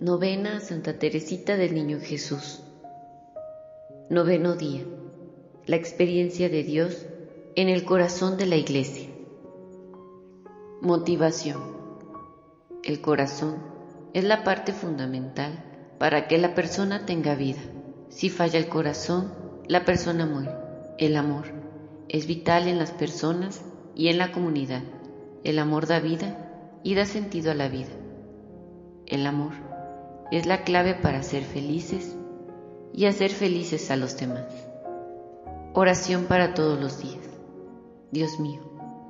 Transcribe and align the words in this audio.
Novena 0.00 0.58
Santa 0.58 0.98
Teresita 0.98 1.56
del 1.56 1.74
Niño 1.74 1.98
Jesús. 2.00 2.60
Noveno 4.10 4.56
día. 4.56 4.84
La 5.66 5.76
experiencia 5.76 6.48
de 6.48 6.64
Dios 6.64 7.06
en 7.54 7.68
el 7.68 7.84
corazón 7.84 8.36
de 8.36 8.46
la 8.46 8.56
Iglesia. 8.56 9.08
Motivación. 10.80 11.60
El 12.82 13.00
corazón 13.00 13.58
es 14.12 14.24
la 14.24 14.42
parte 14.42 14.72
fundamental 14.72 15.64
para 15.98 16.26
que 16.26 16.38
la 16.38 16.54
persona 16.54 17.06
tenga 17.06 17.36
vida. 17.36 17.60
Si 18.08 18.28
falla 18.28 18.58
el 18.58 18.68
corazón, 18.68 19.32
la 19.68 19.84
persona 19.84 20.26
muere. 20.26 20.50
El 20.98 21.16
amor 21.16 21.44
es 22.08 22.26
vital 22.26 22.66
en 22.66 22.78
las 22.78 22.90
personas 22.90 23.62
y 23.94 24.08
en 24.08 24.18
la 24.18 24.32
comunidad. 24.32 24.82
El 25.44 25.58
amor 25.58 25.86
da 25.86 26.00
vida 26.00 26.80
y 26.82 26.96
da 26.96 27.06
sentido 27.06 27.52
a 27.52 27.54
la 27.54 27.68
vida. 27.68 28.01
El 29.06 29.26
amor 29.26 29.52
es 30.30 30.46
la 30.46 30.62
clave 30.62 30.94
para 30.94 31.22
ser 31.22 31.42
felices 31.42 32.16
y 32.94 33.06
hacer 33.06 33.30
felices 33.30 33.90
a 33.90 33.96
los 33.96 34.16
demás. 34.16 34.46
Oración 35.74 36.24
para 36.24 36.54
todos 36.54 36.80
los 36.80 37.00
días. 37.00 37.28
Dios 38.10 38.38
mío, 38.38 38.60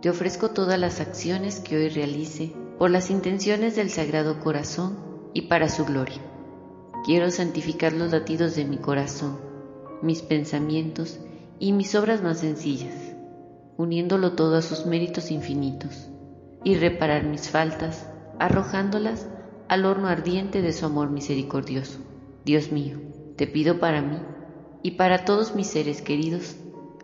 te 0.00 0.10
ofrezco 0.10 0.50
todas 0.50 0.78
las 0.78 1.00
acciones 1.00 1.60
que 1.60 1.76
hoy 1.76 1.88
realice 1.88 2.52
por 2.78 2.90
las 2.90 3.10
intenciones 3.10 3.76
del 3.76 3.90
Sagrado 3.90 4.40
Corazón 4.40 4.98
y 5.34 5.42
para 5.42 5.68
su 5.68 5.84
gloria. 5.84 6.20
Quiero 7.04 7.30
santificar 7.30 7.92
los 7.92 8.12
latidos 8.12 8.56
de 8.56 8.64
mi 8.64 8.78
corazón, 8.78 9.38
mis 10.02 10.22
pensamientos 10.22 11.20
y 11.58 11.72
mis 11.72 11.94
obras 11.94 12.22
más 12.22 12.40
sencillas, 12.40 12.94
uniéndolo 13.76 14.32
todo 14.32 14.56
a 14.56 14.62
sus 14.62 14.86
méritos 14.86 15.30
infinitos, 15.30 16.08
y 16.64 16.76
reparar 16.76 17.24
mis 17.24 17.50
faltas, 17.50 18.08
arrojándolas 18.38 19.26
al 19.72 19.86
horno 19.86 20.08
ardiente 20.08 20.60
de 20.60 20.70
su 20.74 20.84
amor 20.84 21.08
misericordioso. 21.08 21.98
Dios 22.44 22.72
mío, 22.72 22.98
te 23.36 23.46
pido 23.46 23.80
para 23.80 24.02
mí 24.02 24.18
y 24.82 24.92
para 24.92 25.24
todos 25.24 25.54
mis 25.54 25.66
seres 25.66 26.02
queridos 26.02 26.56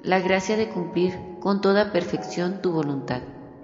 la 0.03 0.21
gracia 0.21 0.59
de 0.59 0.69
cumplir 0.69 1.15
con 1.41 1.63
toda 1.63 1.93
perfección 1.93 2.61
tu 2.61 2.73
voluntad 2.73 3.23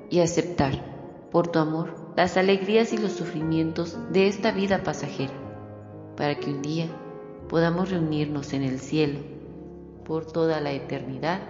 y 0.09 0.21
aceptar, 0.21 1.29
por 1.31 1.49
tu 1.49 1.59
amor, 1.59 2.15
las 2.17 2.39
alegrías 2.39 2.95
y 2.95 2.97
los 2.97 3.13
sufrimientos 3.13 3.95
de 4.11 4.27
esta 4.27 4.53
vida 4.53 4.83
pasajera, 4.83 5.35
para 6.17 6.37
que 6.37 6.49
un 6.49 6.63
día 6.63 6.87
podamos 7.51 7.91
reunirnos 7.91 8.55
en 8.55 8.63
el 8.63 8.81
cielo 8.81 9.19
por 10.07 10.25
toda 10.25 10.63
la 10.63 10.73
eternidad. 10.73 11.43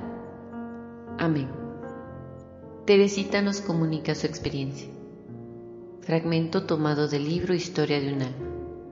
Amén. 1.19 1.48
Teresita 2.84 3.42
nos 3.42 3.60
comunica 3.60 4.16
su 4.16 4.27
experiencia. 4.27 4.94
Fragmento 6.05 6.64
tomado 6.64 7.08
del 7.08 7.27
libro 7.27 7.55
Historia 7.55 7.98
de 7.98 8.12
un 8.12 8.20
alma. 8.20 8.47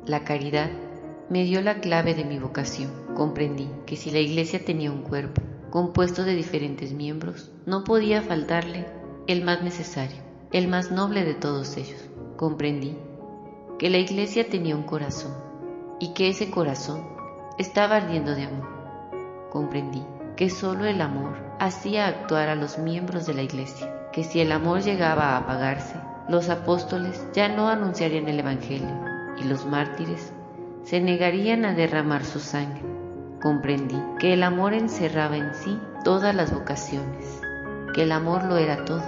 La 0.07 0.25
caridad 0.25 0.71
me 1.29 1.45
dio 1.45 1.61
la 1.61 1.79
clave 1.79 2.15
de 2.15 2.25
mi 2.25 2.39
vocación. 2.39 2.91
Comprendí 3.15 3.69
que 3.85 3.97
si 3.97 4.11
la 4.11 4.21
iglesia 4.21 4.65
tenía 4.65 4.91
un 4.91 5.03
cuerpo 5.03 5.43
compuesto 5.69 6.25
de 6.25 6.35
diferentes 6.35 6.95
miembros, 6.95 7.51
no 7.67 7.85
podía 7.85 8.23
faltarle 8.23 8.87
el 9.27 9.45
más 9.45 9.63
necesario, 9.63 10.17
el 10.53 10.69
más 10.69 10.91
noble 10.91 11.23
de 11.27 11.35
todos 11.35 11.77
ellos. 11.77 12.01
Comprendí 12.39 12.97
que 13.79 13.91
la 13.91 13.99
iglesia 13.99 14.49
tenía 14.49 14.75
un 14.75 14.85
corazón 14.85 15.35
y 16.01 16.15
que 16.15 16.31
ese 16.31 16.51
corazón 16.51 17.07
estaba 17.59 17.97
ardiendo 17.97 18.35
de 18.35 18.45
amor. 18.45 18.69
Comprendí 19.51 20.03
que 20.35 20.49
solo 20.49 20.87
el 20.87 21.03
amor 21.03 21.37
hacía 21.61 22.07
actuar 22.07 22.49
a 22.49 22.55
los 22.55 22.79
miembros 22.79 23.27
de 23.27 23.35
la 23.35 23.43
iglesia, 23.43 24.09
que 24.13 24.25
si 24.25 24.41
el 24.41 24.51
amor 24.51 24.81
llegaba 24.81 25.25
a 25.25 25.37
apagarse, 25.37 25.97
los 26.29 26.49
apóstoles 26.49 27.27
ya 27.33 27.49
no 27.49 27.69
anunciarían 27.69 28.29
el 28.29 28.41
Evangelio 28.41 28.89
y 29.39 29.45
los 29.45 29.67
mártires 29.67 30.33
se 30.85 31.01
negarían 31.01 31.65
a 31.65 31.75
derramar 31.75 32.25
su 32.25 32.39
sangre. 32.39 32.83
Comprendí 33.43 34.01
que 34.19 34.35
el 34.35 34.43
amor 34.45 34.73
encerraba 34.73 35.37
en 35.37 35.53
sí 35.55 35.79
todas 36.05 36.35
las 36.35 36.53
vocaciones, 36.53 37.41
que 37.95 38.03
el 38.03 38.13
amor 38.13 38.45
lo 38.45 38.57
era 38.57 38.85
todo, 38.85 39.03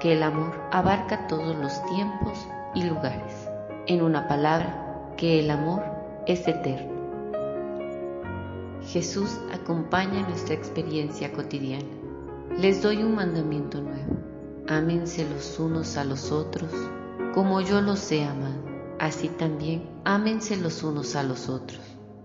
que 0.00 0.14
el 0.14 0.22
amor 0.22 0.58
abarca 0.72 1.26
todos 1.26 1.56
los 1.56 1.84
tiempos 1.86 2.48
y 2.74 2.84
lugares. 2.84 3.48
En 3.86 4.02
una 4.02 4.26
palabra, 4.28 5.12
que 5.16 5.40
el 5.40 5.50
amor 5.50 5.82
es 6.26 6.48
eterno. 6.48 6.90
Jesús 8.86 9.38
acompaña 9.52 10.26
nuestra 10.26 10.54
experiencia 10.54 11.32
cotidiana. 11.32 11.84
Les 12.58 12.82
doy 12.82 13.02
un 13.02 13.14
mandamiento 13.14 13.80
nuevo 13.80 14.29
ámense 14.70 15.28
los 15.28 15.58
unos 15.58 15.96
a 15.96 16.04
los 16.04 16.30
otros, 16.30 16.70
como 17.34 17.60
yo 17.60 17.80
los 17.80 18.10
he 18.12 18.24
amado. 18.24 18.62
Así 19.00 19.28
también 19.28 19.82
ámense 20.04 20.56
los 20.56 20.84
unos 20.84 21.16
a 21.16 21.24
los 21.24 21.48
otros, 21.48 21.80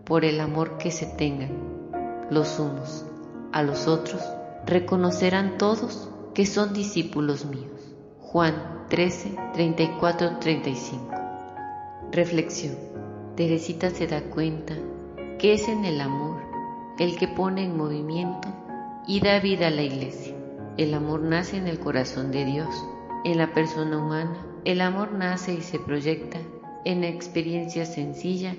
por 0.06 0.24
el 0.24 0.40
amor 0.40 0.78
que 0.78 0.92
se 0.92 1.08
tengan 1.08 2.30
los 2.30 2.60
unos 2.60 3.04
a 3.52 3.64
los 3.64 3.88
otros, 3.88 4.22
reconocerán 4.66 5.58
todos 5.58 6.08
que 6.36 6.46
son 6.46 6.74
discípulos 6.74 7.46
míos. 7.46 7.96
Juan 8.20 8.86
13, 8.90 9.36
34, 9.54 10.38
35. 10.38 11.10
Reflexión. 12.12 12.76
Teresita 13.36 13.90
se 13.90 14.06
da 14.06 14.22
cuenta 14.22 14.76
que 15.40 15.54
es 15.54 15.68
en 15.68 15.84
el 15.84 16.00
amor 16.00 16.42
el 17.00 17.18
que 17.18 17.28
pone 17.28 17.64
en 17.64 17.76
movimiento 17.76 18.48
y 19.08 19.20
da 19.20 19.40
vida 19.40 19.68
a 19.68 19.72
la 19.72 19.82
iglesia. 19.82 20.35
El 20.78 20.94
amor 20.94 21.22
nace 21.22 21.56
en 21.56 21.68
el 21.68 21.80
corazón 21.80 22.32
de 22.32 22.44
Dios, 22.44 22.68
en 23.24 23.38
la 23.38 23.54
persona 23.54 23.98
humana. 23.98 24.46
El 24.66 24.82
amor 24.82 25.14
nace 25.14 25.54
y 25.54 25.62
se 25.62 25.80
proyecta 25.80 26.40
en 26.84 27.00
la 27.00 27.08
experiencia 27.08 27.86
sencilla 27.86 28.56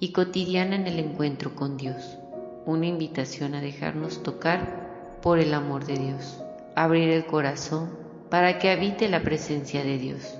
y 0.00 0.10
cotidiana 0.10 0.74
en 0.74 0.88
el 0.88 0.98
encuentro 0.98 1.54
con 1.54 1.76
Dios. 1.76 2.18
Una 2.66 2.86
invitación 2.86 3.54
a 3.54 3.60
dejarnos 3.60 4.24
tocar 4.24 5.20
por 5.22 5.38
el 5.38 5.54
amor 5.54 5.86
de 5.86 5.96
Dios. 5.96 6.42
Abrir 6.74 7.08
el 7.10 7.24
corazón 7.24 7.90
para 8.30 8.58
que 8.58 8.70
habite 8.70 9.08
la 9.08 9.22
presencia 9.22 9.84
de 9.84 9.96
Dios. 9.96 10.38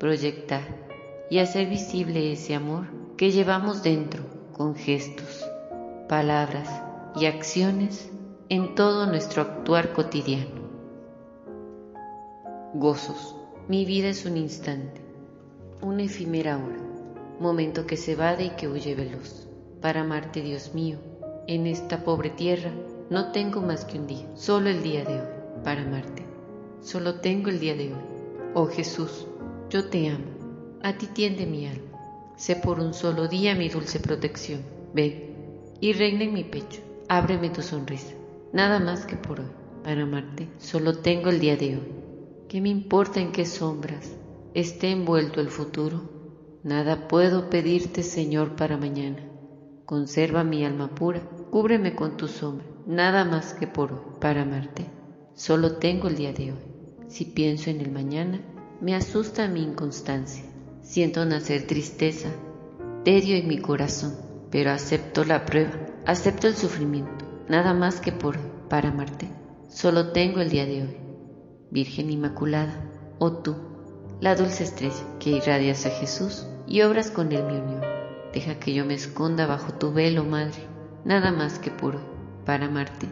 Proyectar 0.00 0.62
y 1.30 1.38
hacer 1.38 1.68
visible 1.68 2.32
ese 2.32 2.56
amor 2.56 2.86
que 3.16 3.30
llevamos 3.30 3.84
dentro 3.84 4.24
con 4.52 4.74
gestos, 4.74 5.46
palabras 6.08 6.68
y 7.14 7.26
acciones 7.26 8.10
en 8.48 8.74
todo 8.74 9.06
nuestro 9.06 9.42
actuar 9.42 9.92
cotidiano. 9.92 10.61
Gozos. 12.74 13.36
Mi 13.68 13.84
vida 13.84 14.08
es 14.08 14.24
un 14.24 14.38
instante, 14.38 15.02
una 15.82 16.04
efímera 16.04 16.56
hora, 16.56 16.78
momento 17.38 17.86
que 17.86 17.98
se 17.98 18.16
va 18.16 18.40
y 18.40 18.48
que 18.56 18.66
huye 18.66 18.94
veloz. 18.94 19.46
Para 19.82 20.00
amarte, 20.00 20.40
Dios 20.40 20.72
mío, 20.72 20.96
en 21.46 21.66
esta 21.66 22.02
pobre 22.02 22.30
tierra 22.30 22.70
no 23.10 23.30
tengo 23.30 23.60
más 23.60 23.84
que 23.84 23.98
un 23.98 24.06
día, 24.06 24.26
solo 24.36 24.70
el 24.70 24.82
día 24.82 25.04
de 25.04 25.20
hoy, 25.20 25.26
para 25.62 25.82
amarte. 25.82 26.24
Solo 26.80 27.16
tengo 27.16 27.50
el 27.50 27.60
día 27.60 27.74
de 27.74 27.92
hoy. 27.92 28.00
Oh 28.54 28.66
Jesús, 28.68 29.26
yo 29.68 29.90
te 29.90 30.08
amo, 30.08 30.78
a 30.82 30.96
ti 30.96 31.08
tiende 31.08 31.44
mi 31.44 31.66
alma. 31.66 32.32
Sé 32.36 32.56
por 32.56 32.80
un 32.80 32.94
solo 32.94 33.28
día 33.28 33.54
mi 33.54 33.68
dulce 33.68 34.00
protección. 34.00 34.62
Ven 34.94 35.36
y 35.78 35.92
reina 35.92 36.24
en 36.24 36.32
mi 36.32 36.44
pecho, 36.44 36.80
ábreme 37.08 37.50
tu 37.50 37.60
sonrisa, 37.60 38.14
nada 38.54 38.80
más 38.80 39.04
que 39.04 39.16
por 39.16 39.40
hoy. 39.40 39.50
Para 39.84 40.04
amarte, 40.04 40.48
solo 40.58 41.00
tengo 41.00 41.28
el 41.28 41.38
día 41.38 41.56
de 41.58 41.76
hoy. 41.76 42.01
¿Qué 42.52 42.60
me 42.60 42.68
importa 42.68 43.18
en 43.18 43.32
qué 43.32 43.46
sombras 43.46 44.12
esté 44.52 44.90
envuelto 44.90 45.40
el 45.40 45.48
futuro? 45.48 46.02
Nada 46.62 47.08
puedo 47.08 47.48
pedirte, 47.48 48.02
Señor, 48.02 48.56
para 48.56 48.76
mañana. 48.76 49.26
Conserva 49.86 50.44
mi 50.44 50.62
alma 50.62 50.94
pura, 50.94 51.22
cúbreme 51.50 51.94
con 51.94 52.18
tu 52.18 52.28
sombra, 52.28 52.66
nada 52.86 53.24
más 53.24 53.54
que 53.54 53.66
por 53.66 53.94
hoy, 53.94 54.00
para 54.20 54.42
amarte. 54.42 54.84
Solo 55.32 55.76
tengo 55.76 56.08
el 56.08 56.16
día 56.16 56.34
de 56.34 56.52
hoy. 56.52 56.58
Si 57.08 57.24
pienso 57.24 57.70
en 57.70 57.80
el 57.80 57.90
mañana, 57.90 58.42
me 58.82 58.94
asusta 58.94 59.48
mi 59.48 59.62
inconstancia. 59.62 60.44
Siento 60.82 61.24
nacer 61.24 61.66
tristeza, 61.66 62.28
tedio 63.02 63.34
en 63.34 63.48
mi 63.48 63.62
corazón, 63.62 64.14
pero 64.50 64.72
acepto 64.72 65.24
la 65.24 65.46
prueba, 65.46 65.72
acepto 66.04 66.48
el 66.48 66.54
sufrimiento, 66.54 67.24
nada 67.48 67.72
más 67.72 68.02
que 68.02 68.12
por 68.12 68.36
hoy, 68.36 68.42
para 68.68 68.90
amarte. 68.90 69.30
Solo 69.70 70.12
tengo 70.12 70.40
el 70.40 70.50
día 70.50 70.66
de 70.66 70.82
hoy. 70.82 71.01
Virgen 71.72 72.10
Inmaculada, 72.10 72.74
oh 73.18 73.32
tú, 73.32 73.56
la 74.20 74.34
dulce 74.34 74.62
estrella 74.62 75.06
que 75.18 75.30
irradias 75.30 75.86
a 75.86 75.88
Jesús 75.88 76.46
y 76.66 76.82
obras 76.82 77.10
con 77.10 77.32
él 77.32 77.44
mi 77.44 77.54
unión. 77.54 77.80
Deja 78.34 78.58
que 78.58 78.74
yo 78.74 78.84
me 78.84 78.92
esconda 78.92 79.46
bajo 79.46 79.72
tu 79.72 79.90
velo, 79.90 80.22
Madre, 80.22 80.66
nada 81.06 81.32
más 81.32 81.58
que 81.58 81.70
puro, 81.70 81.98
para 82.44 82.66
amarte. 82.66 83.08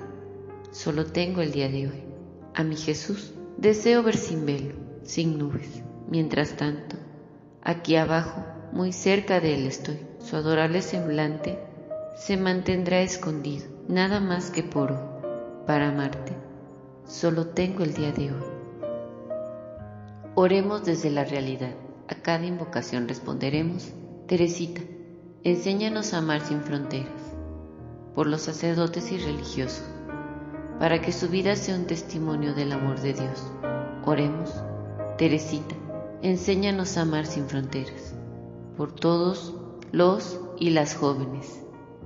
Solo 0.72 1.06
tengo 1.06 1.40
el 1.40 1.52
día 1.52 1.70
de 1.70 1.88
hoy. 1.88 2.04
A 2.54 2.62
mi 2.62 2.76
Jesús 2.76 3.32
deseo 3.56 4.02
ver 4.02 4.18
sin 4.18 4.44
velo, 4.44 4.74
sin 5.04 5.38
nubes. 5.38 5.82
Mientras 6.10 6.58
tanto, 6.58 6.96
aquí 7.62 7.96
abajo, 7.96 8.44
muy 8.72 8.92
cerca 8.92 9.40
de 9.40 9.54
él 9.54 9.66
estoy. 9.68 10.00
Su 10.18 10.36
adorable 10.36 10.82
semblante 10.82 11.58
se 12.14 12.36
mantendrá 12.36 13.00
escondido, 13.00 13.64
nada 13.88 14.20
más 14.20 14.50
que 14.50 14.62
puro, 14.62 15.64
para 15.66 15.88
amarte. 15.88 16.50
Solo 17.10 17.48
tengo 17.48 17.82
el 17.82 17.92
día 17.92 18.12
de 18.12 18.30
hoy. 18.30 18.44
Oremos 20.36 20.84
desde 20.84 21.10
la 21.10 21.24
realidad. 21.24 21.74
A 22.06 22.14
cada 22.14 22.46
invocación 22.46 23.08
responderemos, 23.08 23.90
Teresita, 24.28 24.80
enséñanos 25.42 26.14
a 26.14 26.18
amar 26.18 26.40
sin 26.40 26.60
fronteras. 26.60 27.34
Por 28.14 28.28
los 28.28 28.42
sacerdotes 28.42 29.10
y 29.10 29.18
religiosos, 29.18 29.82
para 30.78 31.00
que 31.00 31.10
su 31.10 31.28
vida 31.28 31.56
sea 31.56 31.74
un 31.74 31.88
testimonio 31.88 32.54
del 32.54 32.70
amor 32.70 33.00
de 33.00 33.14
Dios. 33.14 33.44
Oremos. 34.04 34.54
Teresita, 35.18 35.74
enséñanos 36.22 36.96
a 36.96 37.02
amar 37.02 37.26
sin 37.26 37.48
fronteras. 37.48 38.14
Por 38.76 38.94
todos 38.94 39.52
los 39.90 40.38
y 40.60 40.70
las 40.70 40.94
jóvenes 40.94 41.60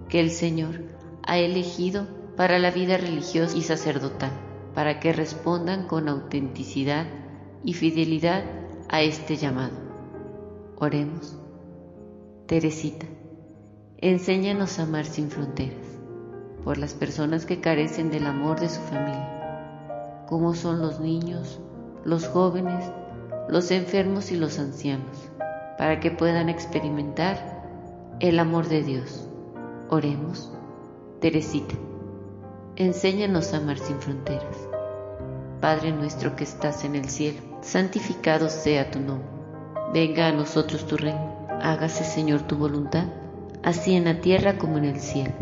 que 0.08 0.20
el 0.20 0.30
Señor 0.30 0.80
ha 1.22 1.36
elegido 1.36 2.06
para 2.38 2.58
la 2.58 2.70
vida 2.70 2.96
religiosa 2.96 3.54
y 3.54 3.60
sacerdotal, 3.60 4.32
para 4.74 5.00
que 5.00 5.12
respondan 5.12 5.86
con 5.86 6.08
autenticidad 6.08 7.06
y 7.62 7.74
fidelidad 7.74 8.44
a 8.88 9.02
este 9.02 9.36
llamado. 9.36 9.76
Oremos. 10.76 11.36
Teresita, 12.46 13.06
enséñanos 13.98 14.78
a 14.78 14.82
amar 14.82 15.06
sin 15.06 15.30
fronteras, 15.30 15.86
por 16.62 16.76
las 16.76 16.92
personas 16.92 17.46
que 17.46 17.60
carecen 17.60 18.10
del 18.10 18.26
amor 18.26 18.60
de 18.60 18.68
su 18.68 18.80
familia, 18.82 20.24
como 20.28 20.54
son 20.54 20.80
los 20.80 21.00
niños, 21.00 21.60
los 22.04 22.28
jóvenes, 22.28 22.84
los 23.48 23.70
enfermos 23.70 24.30
y 24.30 24.36
los 24.36 24.58
ancianos, 24.58 25.30
para 25.78 26.00
que 26.00 26.10
puedan 26.10 26.48
experimentar 26.48 28.16
el 28.20 28.38
amor 28.38 28.68
de 28.68 28.82
Dios. 28.82 29.26
Oremos. 29.88 30.52
Teresita, 31.20 31.74
enséñanos 32.76 33.52
a 33.52 33.58
amar 33.58 33.78
sin 33.78 34.00
fronteras. 34.00 34.56
Padre 35.60 35.92
nuestro 35.92 36.36
que 36.36 36.44
estás 36.44 36.84
en 36.84 36.94
el 36.94 37.08
cielo, 37.08 37.40
santificado 37.62 38.48
sea 38.48 38.90
tu 38.90 39.00
nombre. 39.00 39.28
Venga 39.92 40.28
a 40.28 40.32
nosotros 40.32 40.86
tu 40.86 40.96
reino 40.96 41.34
hágase 41.64 42.04
Señor 42.04 42.42
tu 42.42 42.56
voluntad, 42.56 43.06
así 43.62 43.94
en 43.94 44.04
la 44.04 44.20
tierra 44.20 44.58
como 44.58 44.76
en 44.76 44.84
el 44.84 45.00
cielo. 45.00 45.32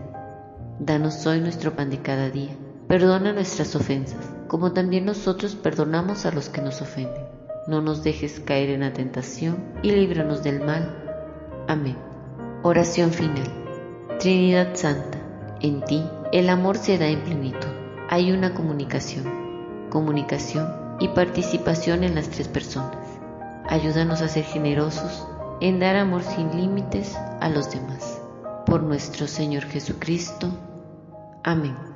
Danos 0.78 1.26
hoy 1.26 1.40
nuestro 1.40 1.74
pan 1.74 1.90
de 1.90 1.98
cada 1.98 2.30
día. 2.30 2.56
Perdona 2.86 3.32
nuestras 3.32 3.74
ofensas, 3.74 4.30
como 4.46 4.72
también 4.72 5.04
nosotros 5.04 5.56
perdonamos 5.56 6.24
a 6.24 6.30
los 6.30 6.48
que 6.48 6.60
nos 6.62 6.80
ofenden. 6.80 7.24
No 7.66 7.80
nos 7.80 8.04
dejes 8.04 8.38
caer 8.40 8.70
en 8.70 8.80
la 8.80 8.92
tentación 8.92 9.56
y 9.82 9.90
líbranos 9.90 10.44
del 10.44 10.60
mal. 10.60 10.96
Amén. 11.66 11.96
Oración 12.62 13.10
final. 13.10 13.50
Trinidad 14.20 14.74
Santa, 14.74 15.18
en 15.60 15.84
ti 15.84 16.04
el 16.32 16.48
amor 16.48 16.78
se 16.78 16.96
da 16.96 17.08
en 17.08 17.20
plenitud. 17.22 17.68
Hay 18.08 18.32
una 18.32 18.54
comunicación, 18.54 19.88
comunicación 19.90 20.96
y 20.98 21.08
participación 21.08 22.04
en 22.04 22.14
las 22.14 22.30
tres 22.30 22.48
personas. 22.48 23.06
Ayúdanos 23.68 24.22
a 24.22 24.28
ser 24.28 24.44
generosos 24.44 25.26
en 25.60 25.78
dar 25.78 25.96
amor 25.96 26.22
sin 26.22 26.56
límites 26.56 27.14
a 27.40 27.50
los 27.50 27.70
demás. 27.70 28.20
Por 28.64 28.82
nuestro 28.82 29.26
Señor 29.26 29.64
Jesucristo. 29.64 30.48
Amén. 31.44 31.91